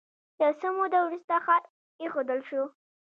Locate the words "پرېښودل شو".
1.95-2.63